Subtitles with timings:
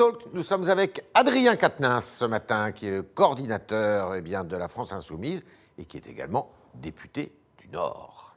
[0.00, 4.56] Talk, nous sommes avec Adrien Quatennens ce matin, qui est le coordinateur eh bien, de
[4.56, 5.44] la France Insoumise
[5.76, 8.34] et qui est également député du Nord.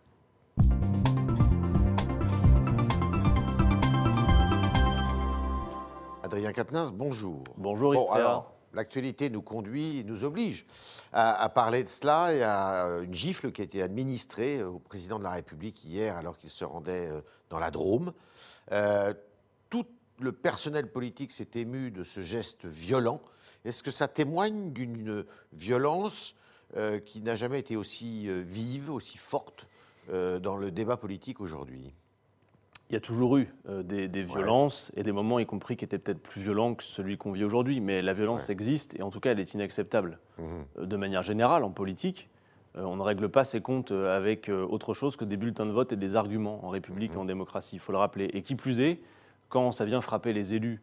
[6.21, 7.46] Adrien Quatennens, bonjour.
[7.56, 10.66] Bonjour, Bon, alors, l'actualité nous conduit, nous oblige
[11.14, 12.34] à, à parler de cela.
[12.34, 15.86] Il y a euh, une gifle qui a été administrée au président de la République
[15.86, 18.12] hier alors qu'il se rendait euh, dans la Drôme.
[18.73, 19.14] Euh,
[20.20, 23.22] le personnel politique s'est ému de ce geste violent.
[23.66, 25.23] Est-ce que ça témoigne d'une
[25.54, 26.35] violence
[26.76, 29.68] euh, qui n'a jamais été aussi euh, vive, aussi forte
[30.09, 31.94] euh, dans le débat politique aujourd'hui?
[32.90, 33.49] Il y a toujours eu
[33.85, 37.18] des, des violences et des moments, y compris, qui étaient peut-être plus violents que celui
[37.18, 37.80] qu'on vit aujourd'hui.
[37.80, 38.54] Mais la violence Ouais.
[38.54, 40.20] existe et en tout cas, elle est inacceptable.
[40.40, 42.30] Euh, De manière générale, en politique,
[42.76, 45.95] on ne règle pas ses comptes avec autre chose que des bulletins de vote et
[45.95, 47.77] des arguments en République et en démocratie.
[47.77, 48.26] Il faut le rappeler.
[48.34, 48.99] Et qui plus est,
[49.53, 50.81] quand ça vient frapper les élus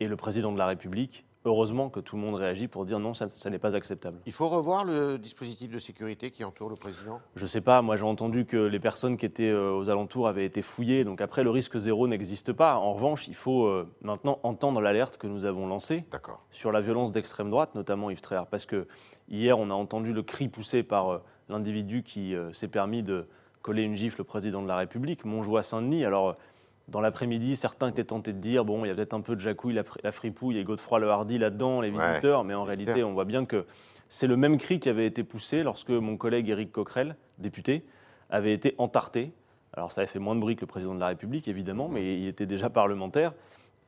[0.00, 3.14] et le président de la République, heureusement que tout le monde réagit pour dire non,
[3.14, 4.18] ça, ça n'est pas acceptable.
[4.26, 7.20] Il faut revoir le dispositif de sécurité qui entoure le président?
[7.36, 10.44] Je sais pas, moi j'ai entendu que les personnes qui étaient euh, aux alentours avaient
[10.44, 12.74] été fouillées, donc après le risque zéro n'existe pas.
[12.74, 16.04] En revanche, il faut euh, maintenant entendre l'alerte que nous avons lancée
[16.50, 18.88] sur la violence d'extrême droite, notamment Yves Tréhard, parce que
[19.28, 23.28] hier on a entendu le cri poussé par euh, l'individu qui s'est permis de
[23.62, 26.04] coller une gifle au président de la République, Montjoie-Saint-Denis.
[26.04, 26.34] Alors euh,
[26.90, 29.40] dans l'après-midi, certains étaient tentés de dire bon, il y a peut-être un peu de
[29.40, 32.64] Jacouille, la, fri- la fripouille et Godefroy le Hardy là-dedans, les Ouais, visiteurs, mais en
[32.64, 33.64] réalité, on voit bien que
[34.08, 37.84] c'est le même cri qui avait été poussé lorsque mon collègue Éric Coquerel, député,
[38.28, 39.32] avait été entarté.
[39.72, 42.18] Alors ça avait fait moins de bruit que le président de la République, évidemment, mais
[42.20, 43.32] il était déjà parlementaire.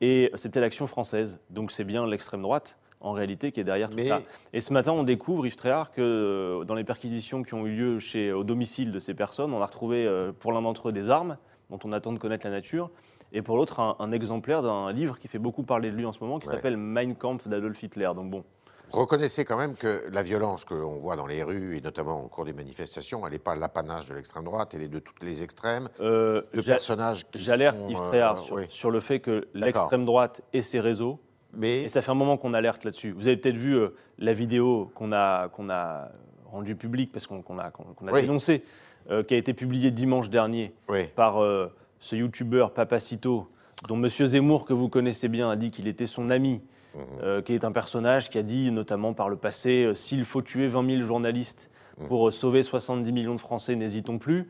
[0.01, 1.39] Et c'était l'action française.
[1.49, 4.21] Donc c'est bien l'extrême droite, en réalité, qui est derrière tout Mais- ça.
[4.53, 7.75] Et ce matin, on découvre, Yves Tréhard, que euh, dans les perquisitions qui ont eu
[7.75, 10.91] lieu chez, au domicile de ces personnes, on a retrouvé euh, pour l'un d'entre eux
[10.93, 11.37] des armes,
[11.73, 12.91] dont on attend de connaître la nature,
[13.31, 16.11] et pour l'autre un, un exemplaire d'un livre qui fait beaucoup parler de lui en
[16.11, 16.55] ce moment, qui Ouais.
[16.55, 18.09] s'appelle Mein Kampf d'Adolf Hitler.
[18.15, 18.43] Donc bon,
[18.91, 22.27] Reconnaissez quand même que la violence que l'on voit dans les rues, et notamment au
[22.27, 25.41] cours des manifestations, elle n'est pas l'apanage de l'extrême droite, elle est de toutes les
[25.41, 28.65] extrêmes, euh, de personnages qui j'alerte Yves euh, Tréhard sur, oui.
[28.69, 31.19] sur le fait que l'extrême droite et ses réseaux
[31.53, 33.11] Mais Et ça fait un moment qu'on alerte là-dessus.
[33.13, 36.09] Vous avez peut-être vu euh, la vidéo qu'on a, qu'on a
[36.53, 37.71] rendue publique, parce qu'on a,
[38.11, 38.21] Oui.
[38.21, 38.63] dénoncée,
[39.11, 41.67] euh, qui a été publiée dimanche dernier oui, par euh,
[41.99, 43.47] ce youtubeur Papacito,
[43.87, 44.07] dont M.
[44.07, 46.61] Zemmour, que vous connaissez bien, a dit qu'il était son ami,
[46.95, 47.01] Mhm.
[47.23, 50.67] euh, qui est un personnage qui a dit, notamment par le passé, s'il faut tuer
[50.67, 52.07] 20 000 journalistes Mhm.
[52.07, 54.47] pour sauver 70 millions de Français, n'hésitons plus,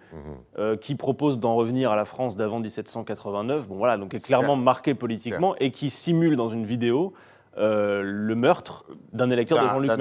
[0.59, 4.25] euh, qui propose d'en revenir à la France d'avant 1789, bon voilà, donc qui est
[4.25, 7.14] clairement marqué politiquement et qui simule dans une vidéo
[7.58, 9.91] euh, le meurtre d'un électeur de Jean-Luc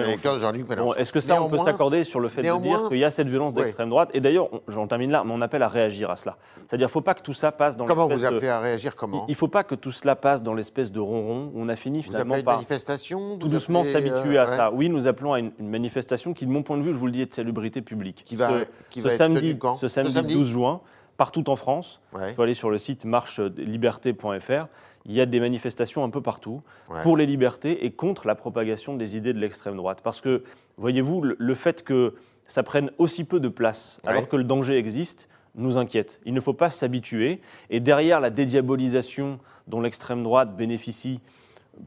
[0.68, 0.94] Mélenchon.
[0.94, 3.28] Est-ce que ça, on peut s'accorder sur le fait de dire qu'il y a cette
[3.28, 4.10] violence d'extrême droite?
[4.14, 6.36] Et d'ailleurs, j'en termine là, mais on appelle à réagir à cela.
[6.66, 8.48] C'est-à-dire, il ne faut pas que tout ça passe dans Comment l'espèce vous de- appelez
[8.48, 9.24] à réagir comment?
[9.28, 11.76] Il ne faut pas que tout cela passe dans l'espèce de ronron où on a
[11.76, 14.70] fini Vous finalement par manifestation tout doucement appelez, s'habituer euh, à ça.
[14.72, 17.06] Oui, nous appelons à une, une manifestation qui, de mon point de vue, je vous
[17.06, 18.22] le dis, est de salubrité publique.
[18.24, 20.80] Qui va- ce, qui ce va être samedi, ce Ce samedi 12 juin,
[21.16, 22.30] partout en France, Ouais.
[22.30, 24.66] il faut aller sur le site marcheliberté.fr.
[25.04, 27.02] Il y a des manifestations un peu partout Ouais.
[27.02, 30.00] pour les libertés et contre la propagation des idées de l'extrême droite.
[30.02, 30.44] Parce que,
[30.78, 32.14] voyez-vous, le, fait que
[32.46, 34.10] ça prenne aussi peu de place, Ouais.
[34.10, 36.20] alors que le danger existe, nous inquiète.
[36.24, 37.40] Il ne faut pas s'habituer.
[37.68, 41.20] Et derrière la dédiabolisation dont l'extrême droite bénéficie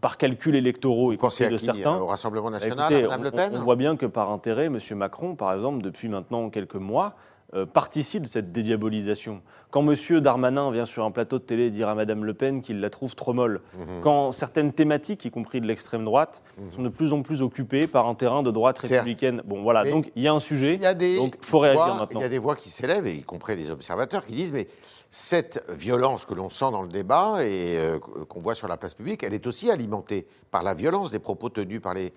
[0.01, 1.21] par calculs électoraux et de
[1.57, 3.95] qui certains, Au Rassemblement bah, national, écoutez, à Mme on, Le Pen on- voit bien
[3.95, 4.79] que par intérêt, M.
[4.95, 7.34] Macron, par exemple, depuis maintenant quelques mois, euh,
[7.73, 9.41] participe de cette dédiabolisation.
[9.71, 10.19] Quand M.
[10.19, 13.15] Darmanin vient sur un plateau de télé dire à Mme Le Pen qu'il la trouve
[13.15, 14.01] trop molle, Mhm.
[14.01, 16.41] quand certaines thématiques, y compris de l'extrême droite,
[16.71, 18.91] sont de plus en plus occupées par un terrain de droite Certes.
[18.91, 19.41] républicaine.
[19.45, 21.45] Bon, voilà, Mais donc il y a un sujet, Il y a des donc il
[21.45, 22.19] faut réagir voix, maintenant.
[22.19, 24.67] Il y a des voix qui s'élèvent, y compris des observateurs, qui disent mais
[25.09, 28.93] cette violence que l'on sent dans le débat et euh, qu'on voit sur la place
[28.95, 32.11] publique, elle est aussi alimentée par la violence des propos tenus par les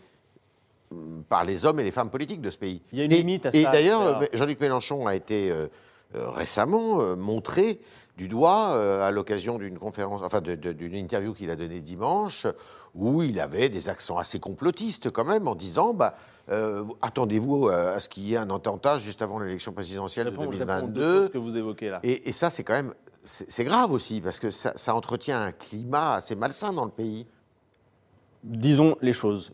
[1.28, 2.82] par les hommes et les femmes politiques de ce pays.
[2.92, 4.30] Il y a une et, limite à Et ça, d'ailleurs, etc.
[4.32, 5.66] euh, Jean-Luc Mélenchon a été euh,
[6.14, 7.80] euh, récemment euh, montré
[8.16, 12.46] du doigt euh, à l'occasion d'une conférence, enfin d'une interview qu'il a donnée dimanche,
[12.94, 16.16] où il avait des accents assez complotistes quand même, en disant bah,
[17.02, 20.58] attendez-vous à ce qu'il y ait un attentat juste avant l'élection présidentielle de réponds- je
[20.58, 21.20] réponds aux deux 2022.
[21.20, 22.00] choses que vous évoquez là.
[22.02, 25.40] Et, et ça, c'est quand même c'est c'est grave aussi parce que ça, ça entretient
[25.42, 27.26] un climat assez malsain dans le pays.
[28.42, 29.52] Disons les choses.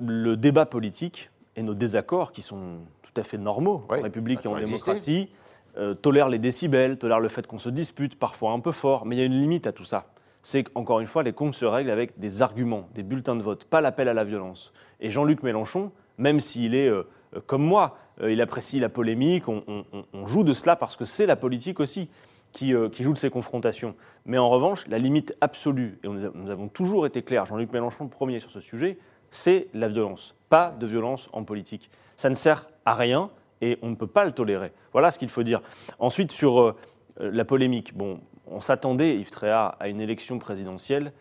[0.00, 4.40] Le débat politique et nos désaccords, qui sont tout à fait normaux Oui, en République
[4.44, 5.28] et en démocratie,
[5.76, 9.16] euh, tolèrent les décibels, tolèrent le fait qu'on se dispute, parfois un peu fort, mais
[9.16, 10.06] il y a une limite à tout ça.
[10.42, 13.64] C'est qu'encore une fois, les comptes se règlent avec des arguments, des bulletins de vote,
[13.64, 14.72] pas l'appel à la violence.
[15.00, 17.02] Et Jean-Luc Mélenchon, même s'il est euh,
[17.36, 20.76] euh, comme moi, euh, il apprécie la polémique, on, on- on- on joue de cela
[20.76, 22.08] parce que c'est la politique aussi.
[22.52, 23.94] qui, euh, qui joue de ces confrontations.
[24.26, 28.10] Mais en revanche, la limite absolue, et nous, avons toujours été clairs, Jean-Luc Mélenchon le
[28.10, 28.98] premier sur ce sujet,
[29.30, 30.34] c'est la violence.
[30.48, 31.90] Pas de violence en politique.
[32.16, 33.30] Ça ne sert à rien
[33.60, 34.72] et on ne peut pas le tolérer.
[34.92, 35.62] Voilà ce qu'il faut dire.
[35.98, 36.76] Ensuite, sur euh,
[37.20, 41.12] euh, la polémique, bon, on s'attendait, Yves Tréhard, à une élection présidentielle.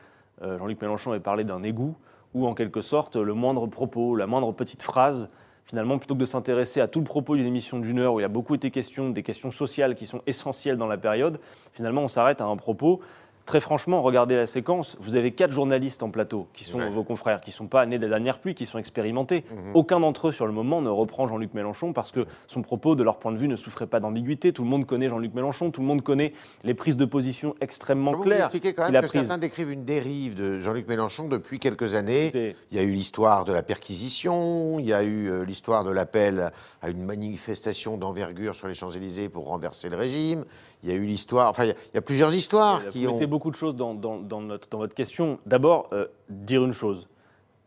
[0.41, 1.95] Euh, Jean-Luc Mélenchon avait parlé d'un égout
[2.33, 5.29] où, en quelque sorte, le moindre propos, la moindre petite phrase,
[5.65, 8.23] finalement, plutôt que de s'intéresser à tout le propos d'une émission d'une heure où il
[8.23, 11.39] a beaucoup été question des questions sociales qui sont essentielles dans la période,
[11.73, 13.01] finalement, on s'arrête à un propos.
[13.49, 14.95] Très franchement, regardez la séquence.
[14.99, 16.91] Vous avez quatre journalistes en plateau qui sont Ouais.
[16.91, 19.43] vos confrères, qui ne sont pas nés des dernières pluies, qui sont expérimentés.
[19.49, 19.71] Mhm.
[19.73, 23.01] Aucun d'entre eux, sur le moment, ne reprend Jean-Luc Mélenchon parce que son propos, de
[23.01, 24.53] leur point de vue, ne souffrait pas d'ambiguïté.
[24.53, 28.11] Tout le monde connaît Jean-Luc Mélenchon, tout le monde connaît les prises de position extrêmement
[28.11, 28.41] Comment vous claires.
[28.45, 29.21] expliquez quand même que prises.
[29.21, 33.45] certains décrivent une dérive de Jean-Luc Mélenchon depuis quelques années Il y a eu l'histoire
[33.45, 36.51] de la perquisition, il y a eu euh, l'histoire de l'appel
[36.83, 40.45] à une manifestation d'envergure sur les Champs-Élysées pour renverser le régime.
[40.83, 42.91] Il y a eu l'histoire, enfin, il y a, il y a plusieurs histoires Vous
[42.91, 43.13] qui ont.
[43.13, 45.39] mettez beaucoup de choses dans, dans- dans notre- dans votre question.
[45.45, 47.09] D'abord, euh, dire une chose.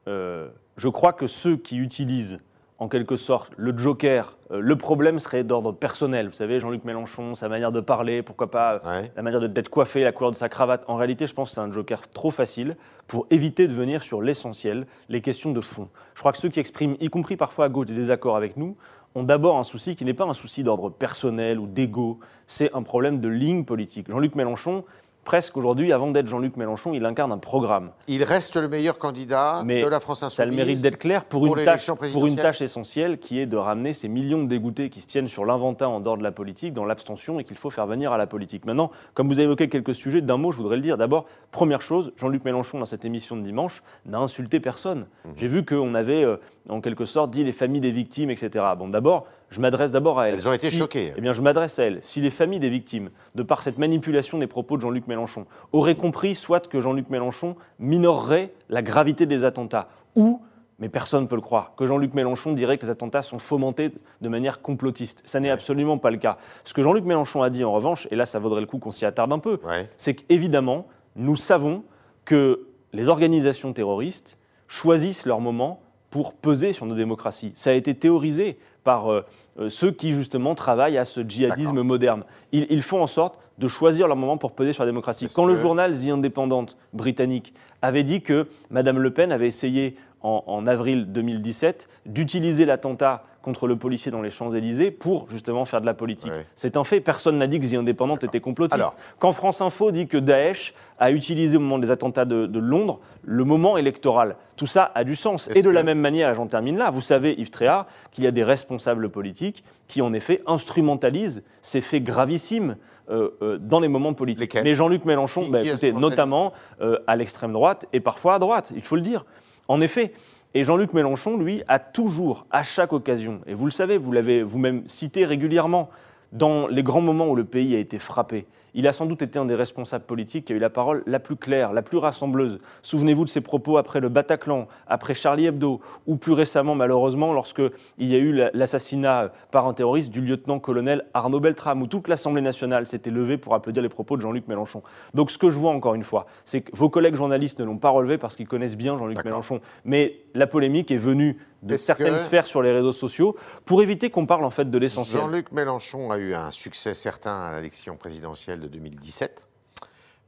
[0.08, 2.38] Euh, je crois que ceux qui utilisent
[2.78, 6.26] en quelque sorte le joker, euh, le problème serait d'ordre personnel.
[6.28, 9.12] Vous savez, Jean-Luc Mélenchon, sa manière de parler, pourquoi pas Ouais.
[9.14, 10.82] la manière de- d'être coiffé, la couleur de sa cravate.
[10.88, 12.76] En réalité, je pense que c'est un joker trop facile
[13.06, 15.90] pour éviter de venir sur l'essentiel, les questions de fond.
[16.14, 18.76] Je crois que ceux qui expriment, y compris parfois à gauche, des désaccords avec nous,
[19.14, 22.82] ont d'abord un souci qui n'est pas un souci d'ordre personnel ou d'ego, c'est un
[22.82, 24.08] problème de ligne politique.
[24.08, 24.84] Jean-Luc Mélenchon,
[25.24, 27.90] presque aujourd'hui, avant d'être Jean-Luc Mélenchon, il incarne un programme.
[28.08, 30.36] Il reste le meilleur candidat Mais de la France insoumise.
[30.36, 32.42] Ça a le mérite d'être clair pour, pour une tâche, l'élection pour une présidentielle.
[32.42, 35.88] tâche essentielle qui est de ramener ces millions de dégoûtés qui se tiennent sur l'inventat
[35.88, 38.64] en dehors de la politique, dans l'abstention et qu'il faut faire venir à la politique.
[38.64, 40.96] Maintenant, comme vous avez évoqué quelques sujets, d'un mot, je voudrais le dire.
[40.98, 45.06] D'abord, première chose, Jean-Luc Mélenchon, dans cette émission de dimanche, n'a insulté personne.
[45.24, 45.32] Mhm.
[45.36, 46.36] J'ai vu qu'on avait, euh,
[46.69, 48.64] en quelque sorte, dit les familles des victimes, etc.
[48.76, 50.34] Bon, d'abord, je m'adresse d'abord à elles.
[50.34, 51.12] Elles ont été Si- choquées.
[51.16, 51.99] eh bien, je m'adresse à elles.
[52.02, 55.94] Si les familles des victimes, de par cette manipulation des propos de Jean-Luc Mélenchon, auraient
[55.94, 60.43] compris soit que Jean-Luc Mélenchon minorerait la gravité des attentats, ou,
[60.78, 63.93] mais personne ne peut le croire, que Jean-Luc Mélenchon dirait que les attentats sont fomentés
[64.20, 65.22] de manière complotiste.
[65.25, 65.52] Ça n'est Ouais.
[65.52, 66.38] absolument pas le cas.
[66.64, 68.90] Ce que Jean-Luc Mélenchon a dit, en revanche, et là, ça vaudrait le coup qu'on
[68.93, 69.88] s'y attarde un peu, Ouais.
[69.96, 71.84] c'est qu'évidemment, nous savons
[72.25, 77.52] que les organisations terroristes choisissent leur moment pour peser sur nos démocraties.
[77.55, 79.22] Ça a été théorisé par euh, euh,
[79.69, 82.25] ceux qui, justement, travaillent à ce djihadisme moderne.
[82.52, 85.26] Ils, ils font en sorte de choisir leur moment pour peser sur la démocratie.
[85.34, 90.43] Quand le journal The Independent britannique avait dit que Mme Le Pen avait essayé en,
[90.46, 95.86] en avril 2017 d'utiliser l'attentat contre le policier dans les Champs-Élysées pour justement faire de
[95.86, 96.32] la politique.
[96.54, 97.00] C'est un fait.
[97.00, 98.80] Personne n'a dit que The Independent était complotiste.
[98.80, 98.96] Alors.
[99.18, 103.00] Quand France Info dit que Daesh a utilisé au moment des attentats de, de Londres
[103.22, 105.50] le moment électoral, tout ça a du sens.
[105.54, 108.30] Et de la même manière, j'en termine là, vous savez, Yves Tréhard, qu'il y a
[108.30, 112.76] des responsables politiques qui, en effet, instrumentalisent ces faits gravissimes
[113.10, 114.56] euh, euh, dans les moments politiques.
[114.62, 118.82] Mais Jean-Luc Mélenchon, bah, écoutez, notamment euh, à l'extrême droite et parfois à droite, il
[118.82, 119.24] faut le dire.
[119.68, 120.12] En effet.
[120.54, 124.43] Et Jean-Luc Mélenchon, lui, a toujours, à chaque occasion, et vous le savez, vous l'avez
[124.43, 125.88] vous-même cité régulièrement,
[126.32, 129.38] dans les grands moments où le pays a été frappé, il a sans doute été
[129.38, 132.58] un des responsables politiques qui a eu la parole la plus claire, la plus rassembleuse.
[132.82, 137.62] Souvenez-vous de ses propos après le Bataclan, après Charlie Hebdo, ou plus récemment, malheureusement, lorsque
[137.98, 141.86] il y a eu la- l'assassinat euh, par un terroriste du lieutenant-colonel Arnaud Beltrame, où
[141.86, 144.82] toute l'Assemblée nationale s'était levée pour applaudir les propos de Jean-Luc Mélenchon.
[145.14, 147.78] Donc ce que je vois encore une fois, c'est que vos collègues journalistes ne l'ont
[147.78, 149.24] pas relevé parce qu'ils connaissent bien Jean-Luc.
[149.24, 149.60] Mélenchon.
[149.84, 154.10] Mais la polémique est venue de certaines que- sphères sur les réseaux sociaux pour éviter
[154.10, 155.20] qu'on parle en fait de l'essentiel.
[155.20, 159.44] Jean-Luc Mélenchon a eu un succès certain à l'élection présidentielle de 2017.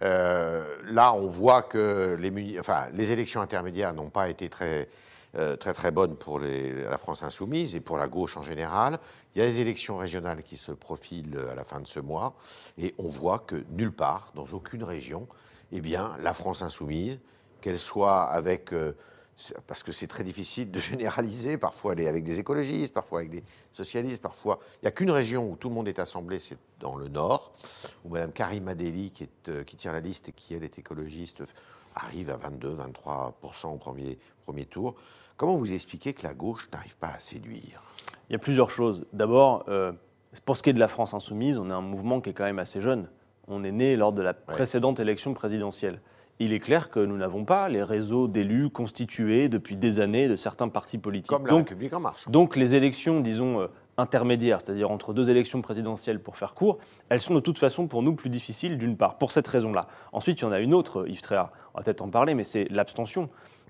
[0.02, 4.88] Euh, là, on voit que les, les élections intermédiaires n'ont pas été très,
[5.36, 8.98] euh, très, très bonnes pour les- la France insoumise et pour la gauche en général.
[9.34, 12.34] Il y a des élections régionales qui se profilent à la fin de ce mois
[12.76, 15.26] et on voit que nulle part, dans aucune région,
[15.72, 17.18] eh bien, la France insoumise,
[17.60, 18.92] qu'elle soit avec euh,
[19.66, 21.58] parce que c'est très difficile de généraliser.
[21.58, 24.60] Parfois, est avec des écologistes, parfois avec des socialistes, parfois.
[24.76, 27.52] Il n'y a qu'une région où tout le monde est assemblé, c'est dans le Nord,
[28.04, 30.78] où Mme Karim Adeli, qui, est, euh, qui tient la liste et qui, elle, est
[30.78, 31.42] écologiste,
[31.94, 34.94] arrive à 22-23% au premier, premier tour.
[35.36, 37.82] Comment vous expliquez que la gauche n'arrive pas à séduire?
[38.28, 39.04] Il y a plusieurs choses.
[39.12, 39.92] D'abord, euh,
[40.44, 42.44] pour ce qui est de la France insoumise, on est un mouvement qui est quand
[42.44, 43.08] même assez jeune.
[43.48, 46.00] On est né lors de la précédente élection présidentielle.
[46.40, 50.34] Il est clair que nous n'avons pas les réseaux d'élus constitués depuis des années de
[50.36, 51.30] certains partis politiques.
[51.30, 52.28] Comme la Donc, République En Marche.
[52.28, 53.66] donc les élections, disons, euh,
[53.98, 58.02] intermédiaires, c'est-à-dire entre deux élections présidentielles pour faire court, elles sont de toute façon pour
[58.02, 59.86] nous plus difficiles d'une part, pour cette raison-là.
[60.12, 62.42] Ensuite, il y en a une autre, Yves Tréhard, on va peut-être en parler, mais
[62.44, 63.28] c'est l'abstention.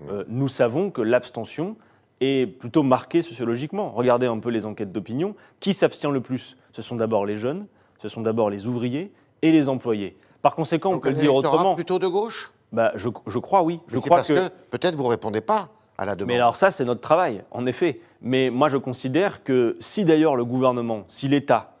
[0.09, 1.75] Euh, nous savons que l'abstention
[2.21, 3.91] est plutôt marquée sociologiquement.
[3.91, 5.35] Regardez un peu les enquêtes d'opinion.
[5.59, 6.57] Qui s'abstient le plus?
[6.71, 7.67] Ce sont d'abord les jeunes,
[7.99, 9.11] ce sont d'abord les ouvriers,
[9.43, 10.17] et les employés.
[10.41, 11.75] Par conséquent, on peut le dire autrement.
[11.75, 12.51] plutôt de gauche?
[12.75, 13.07] Bah, je,
[13.39, 13.79] crois, oui.
[13.87, 16.27] Je crois parce que, peut-être vous ne répondez pas à la demande.
[16.27, 18.01] Mais alors ça, c'est notre travail, en effet.
[18.21, 21.71] Mais moi, je considère que si d'ailleurs le gouvernement, si l'État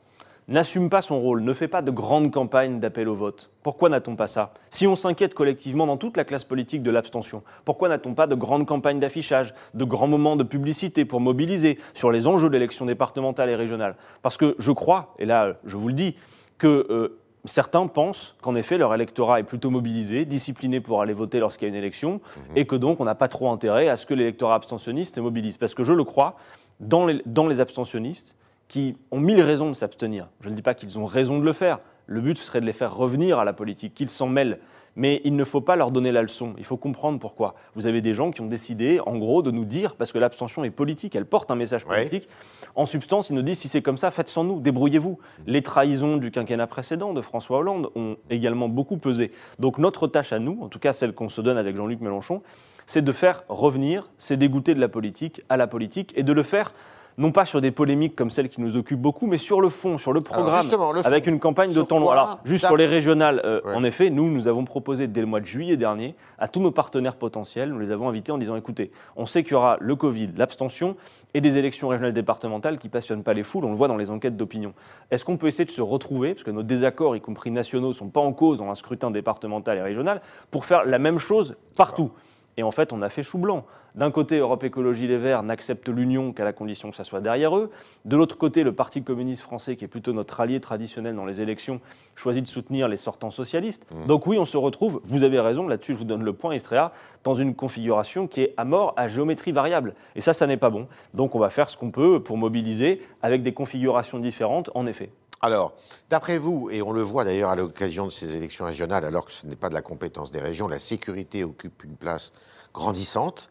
[0.47, 3.49] n'assume pas son rôle, ne fait pas de grandes campagnes d'appel au vote.
[3.61, 4.53] Pourquoi n'a-t-on pas ça?
[4.69, 8.35] Si on s'inquiète collectivement dans toute la classe politique de l'abstention, pourquoi n'a-t-on pas de
[8.35, 12.85] grandes campagnes d'affichage, de grands moments de publicité pour mobiliser sur les enjeux de l'élection
[12.85, 13.95] départementale et régionale?
[14.21, 16.15] Parce que je crois, et là je vous le dis,
[16.57, 21.39] que euh, certains pensent qu'en effet leur électorat est plutôt mobilisé, discipliné pour aller voter
[21.39, 22.57] lorsqu'il y a une élection, mhm.
[22.57, 25.57] et que donc on n'a pas trop intérêt à ce que l'électorat abstentionniste est mobilise.
[25.57, 26.35] Parce que je le crois,
[26.79, 28.35] dans les abstentionnistes,
[28.67, 30.27] qui ont mille raisons de s'abstenir.
[30.41, 31.79] Je ne dis pas qu'ils ont raison de le faire.
[32.07, 34.59] Le but serait de les faire revenir à la politique, qu'ils s'en mêlent.
[34.95, 36.53] Mais il ne faut pas leur donner la leçon.
[36.57, 37.55] Il faut comprendre pourquoi.
[37.75, 40.63] Vous avez des gens qui ont décidé, en gros, de nous dire, parce que l'abstention
[40.63, 42.29] est politique, elle porte un message politique.
[42.75, 45.19] En substance, ils nous disent si c'est comme ça, faites sans nous, débrouillez-vous.
[45.47, 49.31] Les trahisons du quinquennat précédent de François Hollande ont également beaucoup pesé.
[49.59, 52.41] Donc notre tâche à nous, en tout cas celle qu'on se donne avec Jean-Luc Mélenchon,
[52.85, 56.43] c'est de faire revenir ces dégoûtés de la politique à la politique et de le
[56.43, 56.73] faire
[57.17, 59.97] non pas sur des polémiques comme celles qui nous occupent beaucoup, mais sur le fond,
[59.97, 60.65] sur le programme,
[61.03, 62.09] avec une campagne de temps long.
[62.09, 65.39] Alors, juste sur les régionales, euh, en effet, nous, nous avons proposé dès le mois
[65.39, 68.91] de juillet dernier à tous nos partenaires potentiels, nous les avons invités en disant écoutez,
[69.15, 70.95] on sait qu'il y aura le Covid, l'abstention
[71.33, 74.09] et des élections régionales départementales qui passionnent pas les foules, on le voit dans les
[74.09, 74.73] enquêtes d'opinion.
[75.11, 77.93] Est-ce qu'on peut essayer de se retrouver, parce que nos désaccords, y compris nationaux, ne
[77.93, 81.55] sont pas en cause dans un scrutin départemental et régional, pour faire la même chose
[81.75, 82.11] partout?
[82.57, 83.65] Et en fait, on a fait chou blanc.
[83.95, 87.55] D'un côté, Europe Écologie Les Verts n'accepte l'union qu'à la condition que ça soit derrière
[87.55, 87.71] eux.
[88.03, 91.39] De l'autre côté, le Parti communiste français, qui est plutôt notre allié traditionnel dans les
[91.39, 91.79] élections,
[92.15, 93.87] choisit de soutenir les sortants socialistes.
[93.89, 94.07] Mmh.
[94.07, 96.89] Donc oui, on se retrouve, vous avez raison, là-dessus je vous donne le point, Yves
[97.23, 99.95] dans une configuration qui est à mort à géométrie variable.
[100.15, 100.87] Et ça, ça n'est pas bon.
[101.13, 105.09] Donc on va faire ce qu'on peut pour mobiliser avec des configurations différentes, en effet.
[105.45, 105.73] Alors,
[106.09, 109.31] d'après vous, et on le voit d'ailleurs à l'occasion de ces élections régionales, alors que
[109.31, 112.33] ce n'est pas de la compétence des régions, la sécurité occupe une place
[112.73, 113.47] grandissante.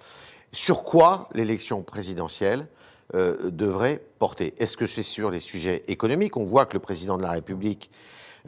[0.51, 2.67] Sur quoi l'élection présidentielle
[3.15, 4.55] euh, devrait porter?
[4.59, 6.37] Est-ce que c'est sur les sujets économiques?
[6.37, 7.93] On voit que le président de la République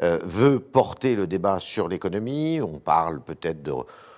[0.02, 2.60] euh, veut porter le débat sur l'économie.
[2.60, 3.74] On parle peut-être de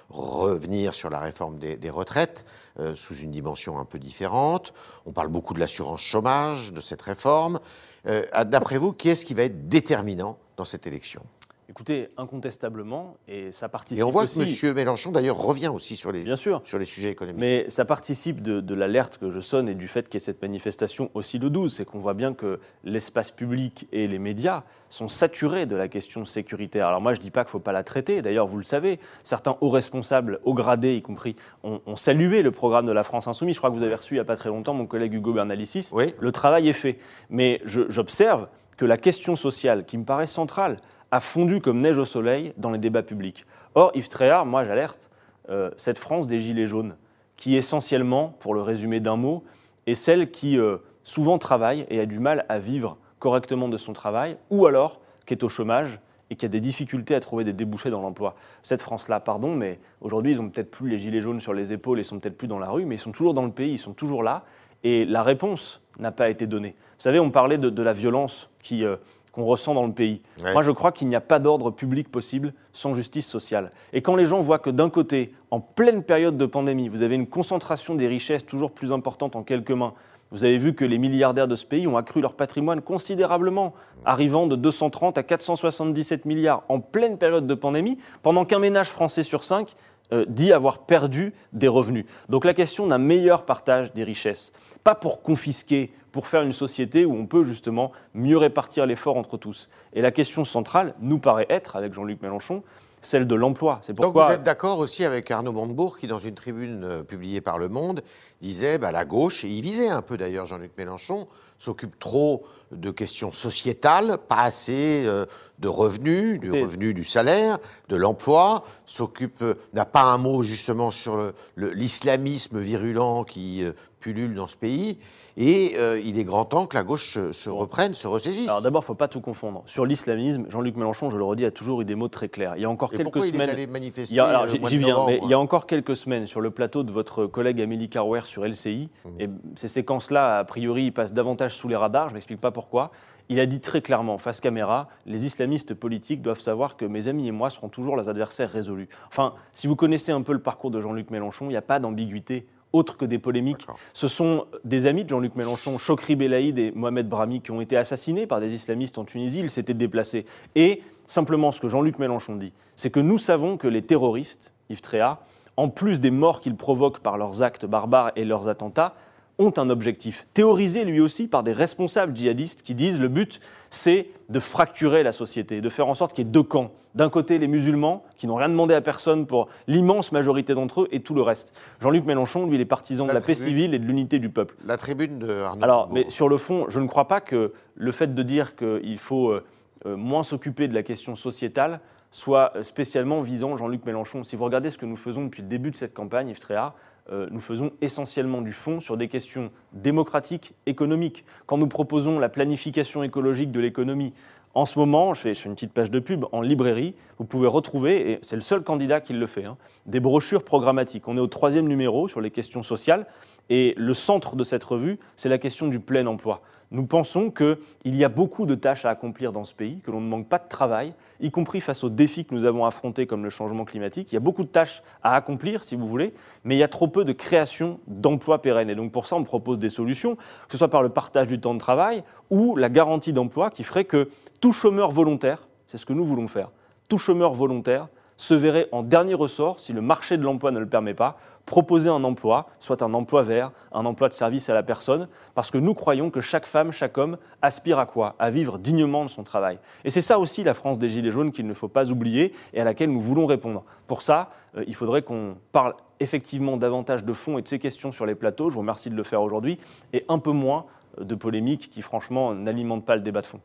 [0.08, 2.47] revenir sur la réforme des, retraites
[2.80, 4.73] euh, sous une dimension un peu différente.
[5.04, 7.61] On parle beaucoup de l'assurance chômage, de cette réforme.
[8.07, 11.23] Euh, d'après vous, qui est-ce qui va être déterminant dans cette élection?
[11.70, 13.98] Écoutez, incontestablement, et ça participe.
[13.98, 14.75] Et on voit que M.
[14.75, 17.38] Mélenchon, d'ailleurs, revient aussi sur les, sur les sujets économiques.
[17.38, 20.40] Mais ça participe de, l'alerte que je sonne et du fait qu'il y ait cette
[20.40, 21.75] manifestation aussi le 12.
[21.75, 26.25] C'est qu'on voit bien que l'espace public et les médias sont saturés de la question
[26.25, 26.87] sécuritaire.
[26.87, 28.22] Alors moi, je ne dis pas qu'il ne faut pas la traiter.
[28.22, 32.87] D'ailleurs, vous le savez, certains hauts responsables, hauts gradés y compris, ont, salué le programme
[32.87, 33.56] de la France Insoumise.
[33.56, 35.34] Je crois que vous avez reçu il n'y a pas très longtemps mon collègue Hugo
[35.34, 35.90] Bernalicis.
[35.92, 36.14] Oui.
[36.18, 36.98] Le travail est fait.
[37.28, 38.48] Mais j'observe
[38.78, 40.78] que la question sociale, qui me paraît centrale,
[41.10, 43.46] a fondu comme neige au soleil dans les débats publics.
[43.74, 45.10] Or, Yves Tréhard, moi j'alerte,
[45.48, 46.96] euh, cette France des Gilets jaunes,
[47.36, 49.44] qui essentiellement, pour le résumer d'un mot,
[49.86, 53.92] est celle qui euh, souvent travaille et a du mal à vivre correctement de son
[53.92, 56.00] travail, ou alors qui est au chômage
[56.30, 58.34] et qui a des difficultés à trouver des débouchés dans l'emploi.
[58.62, 61.98] Cette France-là, pardon, mais aujourd'hui, ils n'ont peut-être plus les gilets jaunes sur les épaules
[62.00, 63.78] et sont peut-être plus dans la rue, mais ils sont toujours dans le pays, ils
[63.78, 64.44] sont toujours là,
[64.84, 66.74] et la réponse n'a pas été donnée.
[66.98, 68.96] Vous savez, on parlait de, la violence qui, euh,
[69.38, 70.21] qu'on ressent dans le pays.
[70.42, 73.71] Moi, je crois qu'il n'y a pas d'ordre public possible sans justice sociale.
[73.92, 77.14] Et quand les gens voient que d'un côté, en pleine période de pandémie, vous avez
[77.14, 79.95] une concentration des richesses toujours plus importante en quelques mains,
[80.30, 84.47] vous avez vu que les milliardaires de ce pays ont accru leur patrimoine considérablement, arrivant
[84.47, 89.45] de 230 à 477 milliards en pleine période de pandémie, pendant qu'un ménage français sur
[89.45, 89.75] cinq
[90.12, 92.06] euh, dit avoir perdu des revenus.
[92.28, 94.52] Donc la question d'un meilleur partage des richesses,
[94.84, 99.36] pas pour confisquer, pour faire une société où on peut justement mieux répartir l'effort entre
[99.36, 99.68] tous.
[99.92, 102.62] Et la question centrale nous paraît être, avec Jean-Luc Mélenchon,
[103.02, 103.78] celle de l'emploi.
[103.83, 104.23] C'est pourquoi...
[104.23, 107.59] Donc vous êtes d'accord aussi avec Arnaud Montebourg qui, dans une tribune euh, publiée par
[107.59, 108.02] Le Monde,
[108.40, 111.28] disait bah, la gauche, et il visait un peu d'ailleurs Jean-Luc Mélenchon,
[111.59, 115.25] s'occupe trop de questions sociétales, pas assez euh,
[115.59, 120.90] de revenus, du revenu du salaire, de l'emploi, s'occupe, euh, n'a pas un mot justement
[120.90, 123.64] sur l'islamisme virulent qui
[123.99, 124.99] pullule dans ce pays.
[125.37, 128.49] Et euh, il est grand temps que la gauche se, reprenne, se ressaisisse.
[128.49, 129.62] Alors d'abord, il ne faut pas tout confondre.
[129.67, 132.55] Sur l'islamisme, Jean-Luc Mélenchon, je le redis, a toujours eu des mots très clairs.
[132.57, 133.35] Il y a encore quelques semaines.
[133.35, 136.40] Il est allé manifester euh, J'y viens, mais il y a encore quelques semaines, sur
[136.40, 139.09] le plateau de votre collègue Amélie Carouer sur LCI, mmh.
[139.21, 142.50] et ces séquences-là, a priori, ils passent davantage sous les radars, je ne m'explique pas
[142.50, 142.90] pourquoi.
[143.31, 147.28] Il a dit très clairement, face caméra, les islamistes politiques doivent savoir que mes amis
[147.28, 148.88] et moi serons toujours leurs adversaires résolus.
[149.09, 151.78] Enfin, si vous connaissez un peu le parcours de Jean-Luc Mélenchon, il n'y a pas
[151.78, 153.66] d'ambiguïté autres que des polémiques.
[153.92, 157.76] Ce sont des amis de Jean-Luc Mélenchon, Chokri Belaïd et Mohamed Brahmi, qui ont été
[157.76, 159.40] assassinés par des islamistes en Tunisie.
[159.40, 160.26] Ils s'étaient déplacés.
[160.54, 164.80] Et simplement, ce que Jean-Luc Mélenchon dit, c'est que nous savons que les terroristes, Yves
[164.80, 165.18] Tréhard,
[165.56, 168.94] en plus des morts qu'ils provoquent par leurs actes barbares et leurs attentats,
[169.38, 173.40] ont un objectif, théorisé lui aussi par des responsables djihadistes qui disent le but,
[173.71, 176.73] c'est de fracturer la société, de faire en sorte qu'il y ait deux camps.
[176.95, 180.88] D'un côté, les musulmans, qui n'ont rien demandé à personne pour l'immense majorité d'entre eux,
[180.90, 181.52] et tout le reste.
[181.80, 184.57] Jean-Luc Mélenchon, lui, il est partisan de la paix civile et de l'unité du peuple.
[184.64, 185.62] La tribune de Arnaud.
[185.62, 188.99] Alors, mais sur le fond, je ne crois pas que le fait de dire qu'il
[188.99, 189.45] faut euh,
[189.87, 191.80] euh, moins s'occuper de la question sociétale
[192.11, 194.25] soit spécialement visant Jean-Luc Mélenchon.
[194.25, 196.75] Si vous regardez ce que nous faisons depuis le début de cette campagne, Yves Tréhard,
[196.75, 201.24] euh, nous faisons essentiellement du fond sur des questions démocratiques, économiques.
[201.46, 204.12] Quand nous proposons la planification écologique de l'économie,
[204.58, 208.10] en ce moment, je fais, une petite page de pub, en librairie, vous pouvez retrouver,
[208.10, 211.06] et c'est le seul candidat qui le fait, hein, des brochures programmatiques.
[211.06, 213.06] On est au troisième numéro sur les questions sociales,
[213.50, 216.42] et le centre de cette revue, c'est la question du plein emploi.
[216.70, 220.02] Nous pensons qu'il y a beaucoup de tâches à accomplir dans ce pays, que l'on
[220.02, 223.24] ne manque pas de travail, y compris face aux défis que nous avons affrontés comme
[223.24, 224.12] le changement climatique.
[224.12, 226.12] Il y a beaucoup de tâches à accomplir, si vous voulez,
[226.44, 228.68] mais il y a trop peu de création d'emplois pérennes.
[228.68, 231.40] Et donc pour ça, on propose des solutions, que ce soit par le partage du
[231.40, 234.10] temps de travail ou la garantie d'emploi qui ferait que
[234.40, 236.50] tout chômeur volontaire, c'est ce que nous voulons faire,
[236.88, 240.69] tout chômeur volontaire se verrait en dernier ressort, si le marché de l'emploi ne le
[240.69, 244.62] permet pas, proposer un emploi, soit un emploi vert, un emploi de service à la
[244.62, 248.17] personne, parce que nous croyons que chaque femme, chaque homme aspire à quoi?
[248.19, 249.59] À vivre dignement de son travail.
[249.85, 252.61] Et c'est ça aussi la France des Gilets jaunes qu'il ne faut pas oublier et
[252.61, 253.64] à laquelle nous voulons répondre.
[253.87, 257.93] Pour ça, euh, il faudrait qu'on parle effectivement davantage de fond et de ces questions
[257.93, 259.59] sur les plateaux, je vous remercie de le faire aujourd'hui,
[259.95, 260.67] et un peu moins
[261.00, 263.40] de polémiques qui franchement n'alimentent pas le débat de fond.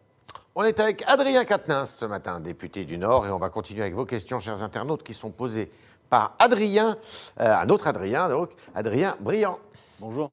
[0.56, 3.96] On est avec Adrien Quatennens ce matin, député du Nord, et on va continuer avec
[3.96, 5.72] vos questions, chers internautes, qui sont posées
[6.12, 6.98] par Adrien,
[7.40, 9.58] euh, un autre Adrien, donc Adrien Briand.
[10.00, 10.30] Bonjour.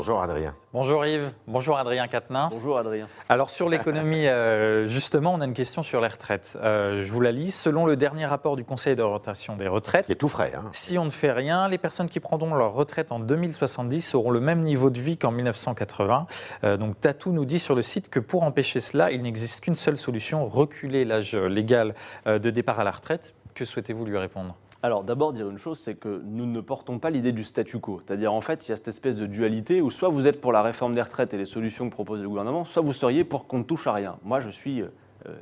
[0.00, 0.54] Bonjour Adrien.
[0.72, 2.48] Bonjour Yves, bonjour Adrien Quatennens.
[2.52, 3.06] Bonjour Adrien.
[3.28, 6.56] Alors sur l'économie, euh, justement, on a une question sur les retraites.
[6.62, 7.50] Euh, je vous la lis.
[7.50, 10.64] Selon le dernier rapport du Conseil de rotation des retraites, qui est tout frais, hein.
[10.72, 14.40] si on ne fait rien, les personnes qui prendront leur retraite en 2070 auront le
[14.40, 16.26] même niveau de vie qu'en 1980.
[16.64, 19.76] Euh, donc Tatou nous dit sur le site que pour empêcher cela, il n'existe qu'une
[19.76, 23.34] seule solution, reculer l'âge légal de départ à la retraite.
[23.54, 24.56] Que souhaitez-vous lui répondre?
[24.82, 28.00] Alors d'abord dire une chose, c'est que nous ne portons pas l'idée du statu quo.
[28.04, 30.52] C'est-à-dire en fait, il y a cette espèce de dualité où soit vous êtes pour
[30.52, 33.46] la réforme des retraites et les solutions que propose le gouvernement, soit vous seriez pour
[33.46, 34.16] qu'on ne touche à rien.
[34.24, 34.88] Moi, je suis euh,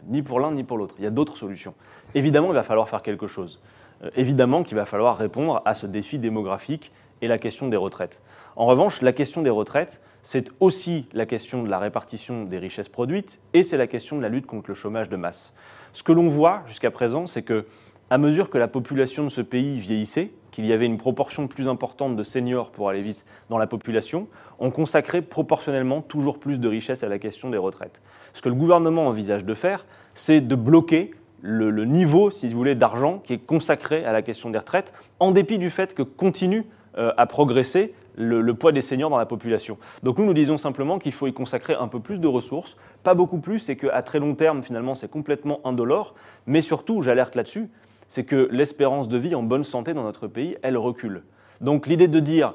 [0.08, 0.96] ni pour l'un ni pour l'autre.
[0.98, 1.74] Il y a d'autres solutions.
[2.14, 3.60] Évidemment, il va falloir faire quelque chose.
[4.02, 8.20] Euh, évidemment qu'il va falloir répondre à ce défi démographique et la question des retraites.
[8.56, 12.88] En revanche, la question des retraites, c'est aussi la question de la répartition des richesses
[12.88, 15.54] produites et c'est la question de la lutte contre le chômage de masse.
[15.92, 17.66] Ce que l'on voit jusqu'à présent, c'est que
[18.10, 21.68] à mesure que la population de ce pays vieillissait, qu'il y avait une proportion plus
[21.68, 26.68] importante de seniors pour aller vite dans la population, on consacrait proportionnellement toujours plus de
[26.68, 28.02] richesses à la question des retraites.
[28.32, 32.74] Ce que le gouvernement envisage de faire, c'est de bloquer le, niveau, si vous voulez,
[32.74, 36.64] d'argent qui est consacré à la question des retraites, en dépit du fait que continue
[36.96, 39.78] euh, à progresser le, poids des seniors dans la population.
[40.02, 43.14] Donc nous, nous disons simplement qu'il faut y consacrer un peu plus de ressources, pas
[43.14, 46.14] beaucoup plus, et qu'à très long terme, finalement, c'est complètement indolore,
[46.46, 47.68] mais surtout, j'alerte là-dessus,
[48.08, 51.22] c'est que l'espérance de vie en bonne santé dans notre pays, elle recule.
[51.60, 52.54] Donc l'idée de dire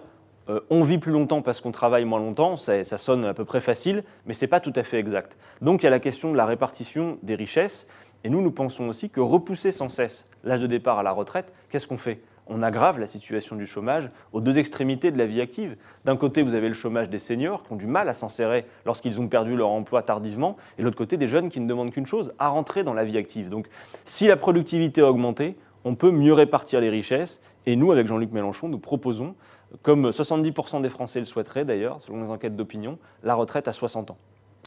[0.50, 3.46] euh, on vit plus longtemps parce qu'on travaille moins longtemps, ça, ça, sonne à peu
[3.46, 5.38] près facile, mais ce n'est pas tout à fait exact.
[5.62, 7.88] Donc il y a la question de la répartition des richesses,
[8.24, 11.54] et nous, nous pensons aussi que repousser sans cesse l'âge de départ à la retraite,
[11.70, 12.22] qu'est-ce qu'on fait?
[12.48, 15.76] On aggrave la situation du chômage aux deux extrémités de la vie active.
[16.06, 19.20] D'un côté, vous avez le chômage des seniors qui ont du mal à s'insérer lorsqu'ils
[19.22, 22.06] ont perdu leur emploi tardivement, et de l'autre côté, des jeunes qui ne demandent qu'une
[22.06, 23.50] chose, à rentrer dans la vie active.
[23.50, 23.68] Donc,
[24.04, 28.32] si la productivité a augmenté, on peut mieux répartir les richesses, et nous, avec Jean-Luc
[28.32, 29.36] Mélenchon, nous proposons,
[29.82, 34.12] comme 70% des Français le souhaiteraient d'ailleurs, selon les enquêtes d'opinion, la retraite à 60
[34.12, 34.18] ans.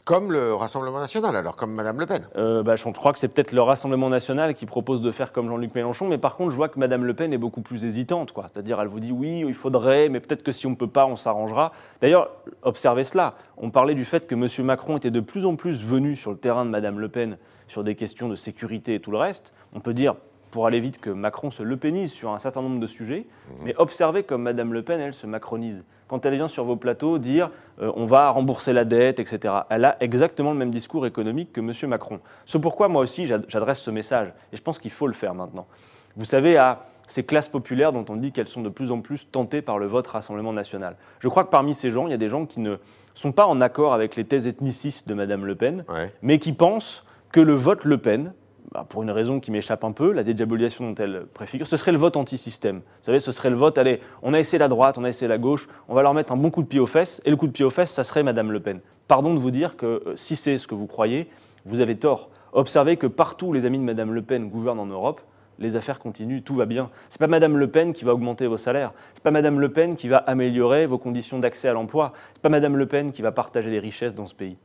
[0.07, 3.27] Comme le Rassemblement national, alors, comme Mme Le Pen euh, bah, Je crois que c'est
[3.27, 6.55] peut-être le Rassemblement national qui propose de faire comme Jean-Luc Mélenchon, mais par contre, je
[6.55, 8.31] vois que Mme Le Pen est beaucoup plus hésitante.
[8.33, 11.05] C'est-à-dire, elle vous dit oui, il faudrait, mais peut-être que si on ne peut pas,
[11.07, 11.73] on s'arrangera.
[11.99, 12.29] D'ailleurs,
[12.61, 13.35] observez cela.
[13.57, 14.65] On parlait du fait que M.
[14.65, 17.83] Macron était de plus en plus venu sur le terrain de Mme Le Pen sur
[17.83, 19.53] des questions de sécurité et tout le reste.
[19.73, 20.15] On peut dire
[20.51, 23.53] pour aller vite que Macron se le pénise sur un certain nombre de sujets, mmh.
[23.65, 25.83] mais observez comme Mme Le Pen, elle se macronise.
[26.07, 29.85] Quand elle vient sur vos plateaux dire euh, on va rembourser la dette, etc., elle
[29.85, 31.73] a exactement le même discours économique que M.
[31.89, 32.19] Macron.
[32.45, 35.67] C'est pourquoi moi aussi j'adresse ce message, et je pense qu'il faut le faire maintenant.
[36.15, 39.29] Vous savez, à ces classes populaires dont on dit qu'elles sont de plus en plus
[39.29, 40.97] tentées par le vote Rassemblement national.
[41.19, 42.77] Je crois que parmi ces gens, il y a des gens qui ne
[43.13, 45.85] sont pas en accord avec les thèses ethnicistes de Mme Le Pen,
[46.21, 48.33] mais qui pensent que le vote Le Pen
[48.71, 51.93] bah, pour une raison qui m'échappe un peu, la dédiabolisation dont elle préfigure, ce serait
[51.93, 52.77] le vote anti-système.
[52.77, 55.27] Vous savez, ce serait le vote, allez, on a essayé la droite, on a essayé
[55.27, 57.37] la gauche, on va leur mettre un bon coup de pied aux fesses, et le
[57.37, 58.81] coup de pied aux fesses, ça serait Madame Le Pen.
[59.07, 61.29] Pardon de vous dire que euh, si c'est ce que vous croyez,
[61.65, 62.29] vous avez tort.
[62.51, 65.21] Observez que partout où les amis de Madame Le Pen gouvernent en Europe,
[65.59, 66.89] les affaires continuent, tout va bien.
[67.09, 68.93] C'est pas Madame Le Pen qui va augmenter vos salaires.
[69.13, 72.13] C'est pas Madame Le Pen qui va améliorer vos conditions d'accès à l'emploi.
[72.33, 74.57] C'est pas Madame Le Pen qui va partager les richesses dans ce pays.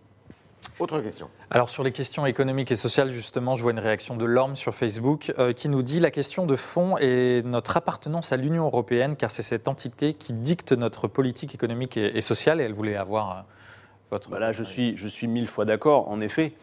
[0.79, 1.29] Autre question.
[1.51, 4.75] Alors sur les questions économiques et sociales, justement, je vois une réaction de Lorme sur
[4.75, 9.17] Facebook euh, qui nous dit la question de fond est notre appartenance à l'Union européenne,
[9.17, 12.61] car c'est cette entité qui dicte notre politique économique et, sociale.
[12.61, 13.41] Et elle voulait avoir euh,
[14.11, 14.31] votre.
[14.31, 16.09] Voilà, bah je suis, je suis mille fois d'accord.
[16.09, 16.55] En effet,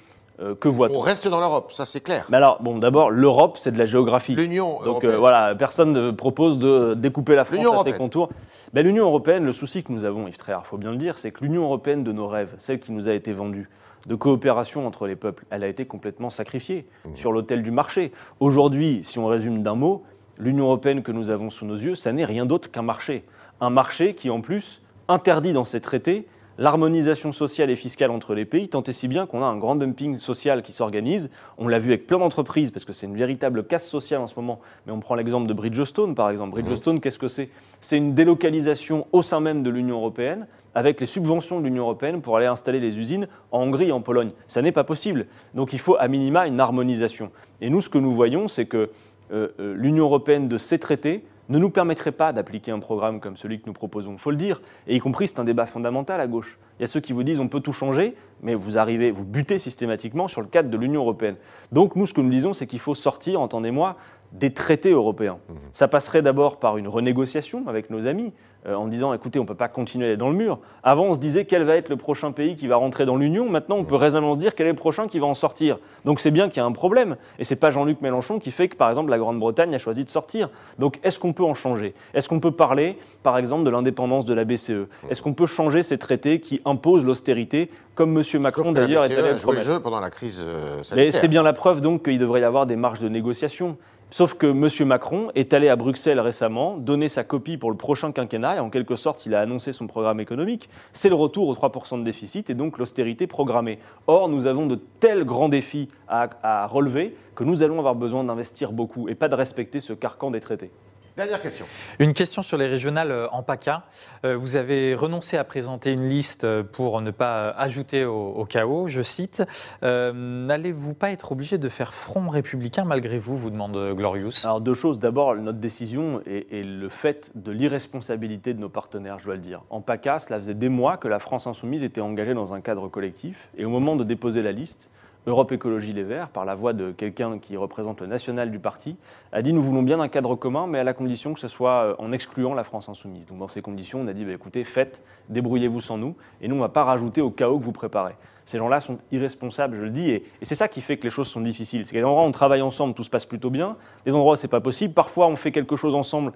[0.41, 0.95] euh, que voit-on?
[0.95, 2.25] On reste dans l'Europe, ça c'est clair.
[2.29, 4.35] Mais alors, bon, d'abord, l'Europe, c'est de la géographie.
[4.35, 8.29] L'Union Donc voilà, personne ne propose de découper la France à ses contours.
[8.73, 11.19] Ben, L'Union européenne, le souci que nous avons, Yves Tréhard, il faut bien le dire,
[11.19, 13.69] c'est que l'Union européenne de nos rêves, celle qui nous a été vendue,
[14.09, 17.15] de coopération entre les peuples, elle a été complètement sacrifiée mmh.
[17.15, 18.11] sur l'autel du marché.
[18.39, 20.03] Aujourd'hui, si on résume d'un mot,
[20.39, 23.23] l'Union européenne que nous avons sous nos yeux, ça n'est rien d'autre qu'un marché.
[23.61, 26.25] Un marché qui, en plus, interdit dans ses traités
[26.57, 29.75] l'harmonisation sociale et fiscale entre les pays, tant et si bien qu'on a un grand
[29.75, 31.29] dumping social qui s'organise.
[31.57, 34.35] On l'a vu avec plein d'entreprises, parce que c'est une véritable casse sociale en ce
[34.35, 34.59] moment.
[34.85, 36.53] Mais on prend l'exemple de Bridgestone, par exemple.
[36.59, 36.99] Bridgestone, mmh.
[36.99, 37.49] qu'est-ce que c'est?
[37.79, 42.21] C'est une délocalisation au sein même de l'Union européenne avec les subventions de l'Union européenne
[42.21, 44.31] pour aller installer les usines en Hongrie et en Pologne.
[44.47, 45.27] Ça n'est pas possible.
[45.53, 47.31] Donc il faut à minima une harmonisation.
[47.61, 48.89] Et nous, ce que nous voyons, c'est que
[49.31, 53.35] euh, euh, l'Union européenne de ces traités ne nous permettrait pas d'appliquer un programme comme
[53.35, 54.13] celui que nous proposons.
[54.13, 54.61] Il faut le dire.
[54.87, 56.59] Et y compris, c'est un débat fondamental à gauche.
[56.77, 59.25] Il y a ceux qui vous disent on peut tout changer, mais vous arrivez, vous
[59.25, 61.35] butez systématiquement sur le cadre de l'Union européenne.
[61.71, 63.97] Donc nous, ce que nous disons, c'est qu'il faut sortir, entendez-moi,
[64.31, 65.39] des traités européens.
[65.49, 65.53] Mmh.
[65.73, 68.33] Ça passerait d'abord par une renégociation avec nos amis.
[68.67, 70.59] Euh, en disant écoutez, on ne peut pas continuer dans le mur.
[70.83, 73.49] Avant, on se disait quel va être le prochain pays qui va rentrer dans l'Union.
[73.49, 75.77] Maintenant, on peut raisonnablement se dire quel est le prochain qui va en sortir.
[76.03, 77.15] Donc c'est bien qu'il y a un problème.
[77.37, 80.03] Et ce n'est pas Jean-Luc Mélenchon qui fait que, par exemple, la Grande-Bretagne a choisi
[80.03, 80.49] de sortir.
[80.77, 81.93] Donc est-ce qu'on peut en changer?
[82.13, 85.81] Est-ce qu'on peut parler, par exemple, de l'indépendance de la BCE Est-ce qu'on peut changer
[85.81, 88.41] ces traités qui imposent l'austérité, comme M.
[88.41, 90.97] Macron d'ailleurs est allé le jeu pendant la crise euh, sanitaire.
[90.97, 93.77] Mais c'est bien la preuve donc qu'il devrait y avoir des marges de négociation.
[94.11, 94.87] Sauf que M.
[94.87, 98.71] Macron est allé à Bruxelles récemment, donner sa copie pour le prochain quinquennat, et en
[98.71, 100.67] quelque sorte, il a annoncé son programme économique.
[100.93, 103.77] C'est le retour aux 3% de déficit et donc l'austérité programmée.
[104.07, 108.23] Or, nous avons de tels grands défis à, à relever que nous allons avoir besoin
[108.23, 110.71] d'investir beaucoup et pas de respecter ce carcan des traités.
[111.19, 111.65] Dernière question.
[111.99, 113.83] Une question sur les régionales euh, en PACA.
[114.23, 118.87] Euh, vous avez renoncé à présenter une liste euh, pour ne pas ajouter au, chaos,
[118.87, 119.43] je cite.
[119.81, 124.73] N'allez-vous pas être obligé de faire front républicain malgré vous, vous demande Glorious Alors deux
[124.73, 124.99] choses.
[124.99, 129.63] D'abord, notre décision et, le fait de l'irresponsabilité de nos partenaires, je dois le dire.
[129.69, 132.87] En PACA, cela faisait des mois que la France insoumise était engagée dans un cadre
[132.87, 133.49] collectif.
[133.57, 134.89] Et au moment de déposer la liste,
[135.27, 138.95] Europe Écologie Les Verts, par la voix de quelqu'un qui représente le national du parti,
[139.31, 141.83] a dit nous voulons bien un cadre commun, mais à la condition que ce soit
[141.83, 143.25] euh, en excluant la France insoumise.
[143.25, 146.55] Donc dans ces conditions, on a dit bah, écoutez, faites, débrouillez-vous sans nous, et nous
[146.55, 148.15] on ne va pas rajouter au chaos que vous préparez.
[148.49, 151.27] Ces gens-là sont irresponsables, je le dis, et, c'est ça qui fait que les choses
[151.27, 151.85] sont difficiles.
[151.85, 153.75] C'est qu'à des endroits où on travaille ensemble, tout se passe plutôt bien.
[154.07, 154.91] Des endroits où c'est pas possible.
[154.91, 156.31] Parfois, on fait quelque chose ensemble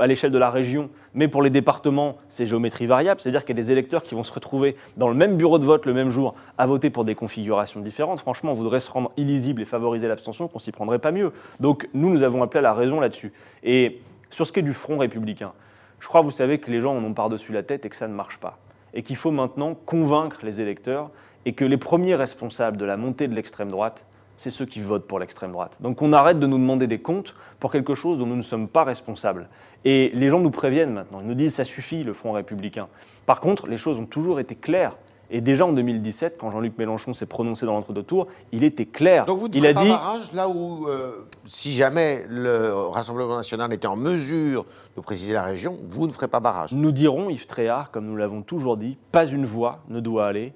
[0.00, 3.20] à l'échelle de la région, mais pour les départements, c'est géométrie variable.
[3.20, 5.66] C'est-à-dire qu'il y a des électeurs qui vont se retrouver dans le même bureau de
[5.66, 8.20] vote le même jour à voter pour des configurations différentes.
[8.20, 11.34] Franchement, on voudrait se rendre illisible et favoriser l'abstention, qu'on s'y prendrait pas mieux.
[11.60, 13.30] Donc, nous, nous avons appelé à la raison là-dessus.
[13.62, 15.52] Et sur ce qui est du front républicain,
[16.00, 18.08] je crois, vous savez, que les gens en ont par-dessus la tête et que ça
[18.08, 18.56] ne marche pas.
[18.94, 21.10] Et qu'il faut maintenant convaincre les électeurs
[21.46, 24.04] et que les premiers responsables de la montée de l'extrême droite,
[24.36, 25.76] c'est ceux qui votent pour l'extrême droite.
[25.80, 28.68] Donc on arrête de nous demander des comptes pour quelque chose dont nous ne sommes
[28.68, 29.48] pas responsables.
[29.84, 32.88] Et les gens nous préviennent maintenant, ils nous disent ça suffit le Front républicain.
[33.26, 34.96] Par contre, les choses ont toujours été claires.
[35.34, 39.24] Et déjà en 2017, quand Jean-Luc Mélenchon s'est prononcé dans l'entre-deux tours, il était clair.
[39.24, 43.36] Donc vous ne il a pas dit barrage là où, euh, si jamais le Rassemblement
[43.36, 47.30] national était en mesure de préciser la région, vous ne ferez pas barrage Nous dirons,
[47.30, 50.52] Yves Tréhard, comme nous l'avons toujours dit, pas une voix ne doit aller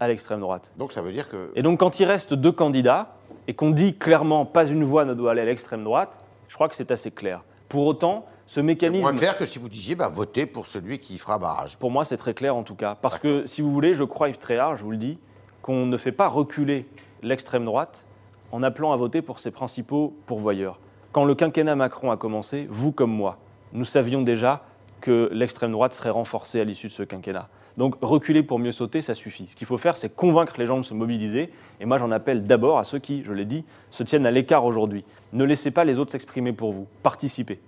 [0.00, 0.72] à l'extrême droite.
[0.76, 1.52] Donc ça veut dire que...
[1.54, 3.14] Et donc quand il reste deux candidats,
[3.46, 6.68] et qu'on dit clairement pas une voix ne doit aller à l'extrême droite, je crois
[6.68, 7.42] que c'est assez clair.
[7.68, 9.04] Pour autant, ce mécanisme...
[9.04, 11.76] C'est moins clair que si vous disiez bah, votez pour celui qui fera barrage.
[11.78, 12.96] Pour moi, c'est très clair en tout cas.
[13.00, 15.18] Parce que si vous voulez, je crois, Yves Tréhard, je vous le dis,
[15.62, 16.86] qu'on ne fait pas reculer
[17.22, 18.04] l'extrême droite
[18.52, 20.78] en appelant à voter pour ses principaux pourvoyeurs.
[21.12, 23.38] Quand le quinquennat Macron a commencé, vous comme moi,
[23.72, 24.62] nous savions déjà
[25.00, 27.48] que l'extrême droite serait renforcée à l'issue de ce quinquennat.
[27.76, 29.46] Donc reculer pour mieux sauter, ça suffit.
[29.48, 31.50] Ce qu'il faut faire, c'est convaincre les gens de se mobiliser.
[31.80, 34.64] Et moi, j'en appelle d'abord à ceux qui, je l'ai dit, se tiennent à l'écart
[34.64, 35.04] aujourd'hui.
[35.32, 36.86] Ne laissez pas les autres s'exprimer pour vous.
[37.02, 37.60] Participez.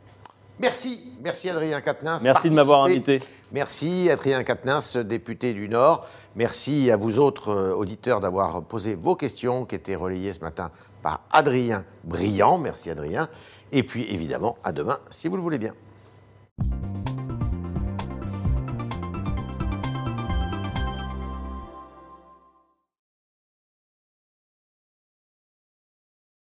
[0.61, 2.23] Merci, merci Adrien Quatennens.
[2.23, 3.21] Merci de m'avoir invité.
[3.53, 6.07] Merci Adrien Quatennens, député du Nord.
[6.37, 10.71] Merci à vous autres euh, auditeurs d'avoir posé vos questions qui étaient relayées ce matin
[11.03, 12.59] par Adrien Briand.
[12.59, 13.29] Merci Adrien.
[13.73, 15.75] Et puis évidemment, à demain, si vous le voulez bien.